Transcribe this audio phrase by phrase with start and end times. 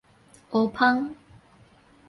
[0.49, 1.15] 烏蜂